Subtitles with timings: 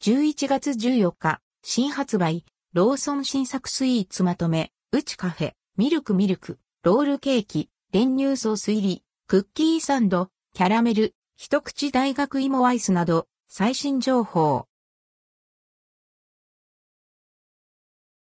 [0.00, 14.66] 11月14日、新発売、ローソン新作スイーツまとめ、うちカフェ、ミルクミルク、ロールケーキ、練乳ソース入り、クッキーサンド、キャラメル、一口大学芋アイスなど、最新情報。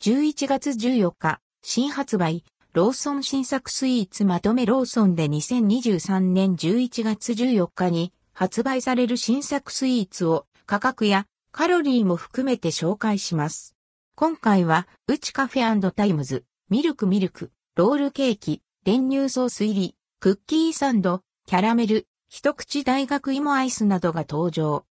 [0.00, 13.76] 11月14日、新発売、ローソン新作スイーツまとめローソンで2023年11月14日に発売される新作スイーツを価格やカロリーも含めて紹介します。
[14.14, 24.86] 今回は、うちカフェ times、ミルクミルク、ロールケーキ、練乳ソース入り、クッキーサンド、キャラメル、一口大学芋アイスなどが登場。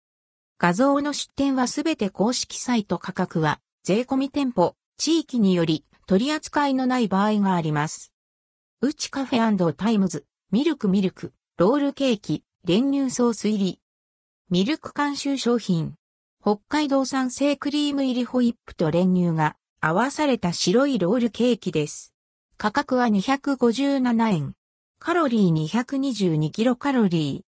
[0.58, 8.12] 画像の出典はすべて公式サイト価格は、税込み店舗、地域により取り扱いのない場合があります。
[8.82, 13.80] うちカフェ times、ミルクミルク、ロールケーキ、練乳ソース入り。
[14.50, 15.94] ミルク監修商品。
[16.50, 22.14] 北海道産生クリーム入りホイップと練乳が合わされた白いロールケーキです。
[22.56, 24.54] 価格は257円。
[24.98, 27.44] カロリー222キロカロリ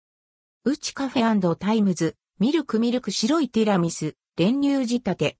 [0.65, 0.69] ー。
[0.69, 5.37] うちカフェタイムズ、ミルクミルク白いティラミス、練乳仕立て。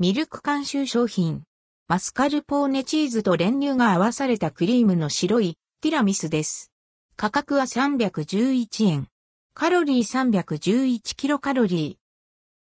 [0.00, 1.44] ミルク監修商品。
[1.86, 6.72] マスカルポーネチーズと練乳が合わされたクリームの白いティラミスです。
[7.14, 9.06] 価格は311円。
[9.54, 11.99] カロリー311キロカロリー。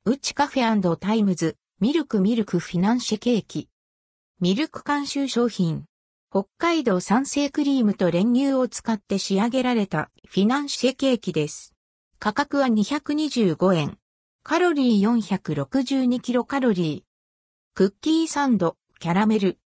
[0.10, 3.68] うちカフェ times、ミルクミルクフィナンシェケーキ。
[4.40, 5.84] ミルク監修商品。
[6.32, 11.74] 北海道産生クリームと練乳を使って仕上げられたフィナンシェケーキです。
[12.20, 13.98] 価格は225円。
[14.44, 17.76] カロリー462キロカロリー。
[17.76, 19.60] クッキーサンド、キャラメル。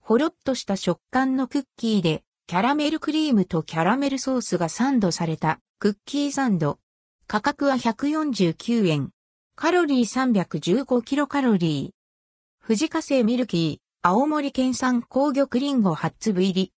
[0.00, 6.80] ほろっとした食感のクッキーで、キャラメルクリームとキャラメルソースがサンドされたクッキーサンド。
[7.28, 9.12] 価格は149円。
[9.60, 12.64] カロリー315キロカロリー。
[12.64, 16.72] 富士火星ミルキー、青森県産紅玉リンゴ8粒入り。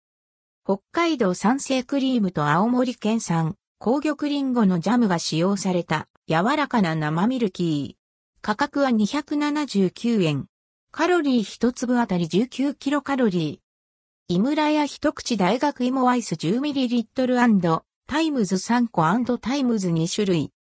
[0.65, 8.41] 北海道産生クリームと青森県産紅玉リンゴのジャムが使用された柔らかな生ミルキー。
[8.41, 10.47] 価格は279円。
[10.91, 14.35] カロリー1粒あたり19キロカロリー。
[14.35, 20.51] 井村屋一口大学芋アイス 10ml& times 3個 times 2種類。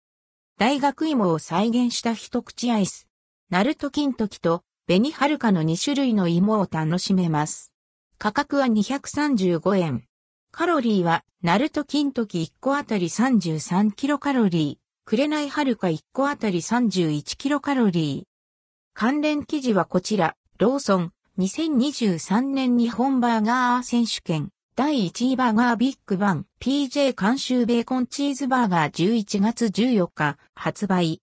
[0.60, 3.08] 大学芋を再現した一口アイス。
[3.48, 7.72] ナルト金時と紅はるかの2種類の芋を楽しめます。
[8.18, 10.04] 価格は235円。
[10.52, 18.92] カロリーは、ナルト金時1個あたり33キロカロリー、くれないはるか1個あたり31キロカロリー。
[18.92, 31.18] 関連記事はこちら、ローソン、2023年日本バーガー選手権、第1位バーガービッグバン PJ 監修ベーコンチーズバーガー11月14日発売。